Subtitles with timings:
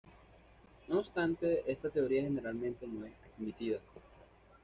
[0.87, 3.77] No obstante, esta teoría, generalmente, no es admitida.